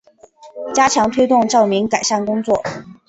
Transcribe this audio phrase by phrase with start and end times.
[0.73, 2.63] 加强推动照明改善工作